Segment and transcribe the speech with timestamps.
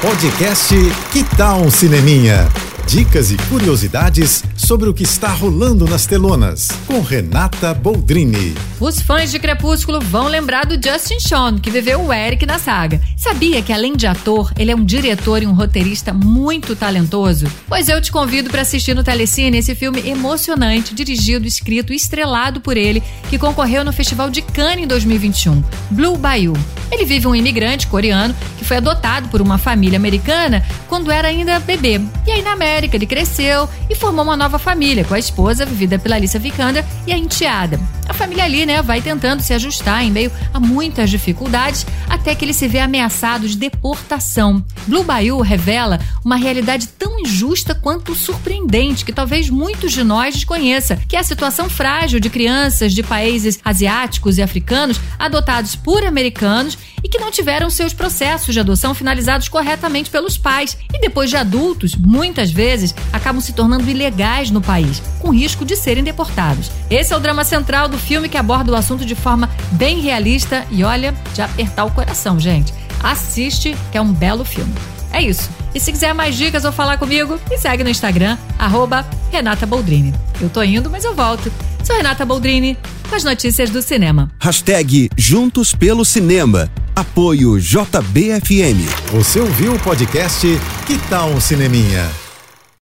[0.00, 0.72] Podcast
[1.12, 2.48] Que Tal um Cineminha?
[2.86, 8.54] Dicas e curiosidades sobre o que está rolando nas telonas, com Renata Boldrini.
[8.78, 13.00] Os fãs de Crepúsculo vão lembrar do Justin Sean, que viveu o Eric na saga.
[13.18, 17.50] Sabia que além de ator, ele é um diretor e um roteirista muito talentoso?
[17.66, 22.60] Pois eu te convido para assistir no Telecine esse filme emocionante, dirigido, escrito e estrelado
[22.60, 26.56] por ele, que concorreu no Festival de Cannes em 2021, Blue Bayou.
[26.92, 31.58] Ele vive um imigrante coreano que foi adotado por uma família americana quando era ainda
[31.58, 32.00] bebê.
[32.24, 35.98] E aí na América ele cresceu e formou uma nova família com a esposa, vivida
[35.98, 37.80] pela Alicia Vikander, e a enteada.
[38.08, 42.44] A família ali, né, vai tentando se ajustar em meio a muitas dificuldades até que
[42.44, 44.64] ele se vê ameaçado de deportação.
[44.86, 50.96] Blue Bayou revela uma realidade tão injusta quanto surpreendente que talvez muitos de nós desconheça,
[51.08, 56.78] que é a situação frágil de crianças de países asiáticos e africanos adotados por americanos
[57.02, 61.36] e que não tiveram seus processos de adoção finalizados corretamente pelos pais e depois de
[61.36, 66.70] adultos, muitas vezes acabam se tornando ilegais no país, com risco de serem deportados.
[66.90, 70.66] Esse é o drama central do filme que aborda o assunto de forma bem realista
[70.70, 72.72] e olha, de apertar o coração, gente.
[73.02, 74.74] Assiste, que é um belo filme.
[75.12, 75.48] É isso.
[75.74, 80.14] E se quiser mais dicas ou falar comigo, me segue no Instagram, arroba Renata Boldrini.
[80.40, 81.52] Eu tô indo, mas eu volto.
[81.84, 82.76] Sou Renata Boldrini,
[83.08, 84.30] com as notícias do cinema.
[84.40, 86.70] Hashtag Juntos pelo Cinema.
[86.94, 88.84] Apoio JBFM.
[89.12, 90.46] Você ouviu o podcast
[90.86, 92.27] Que Tal um Cineminha?